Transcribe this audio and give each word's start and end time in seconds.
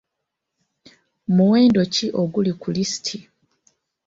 Muwendo 1.35 1.81
ki 1.93 2.07
oguli 2.21 2.51
ku 2.61 2.67
lisiiti? 2.75 3.17